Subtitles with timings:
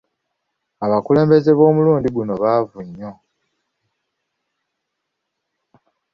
[0.85, 3.11] Abakulembeze b'omulundi guno baavu nnyo.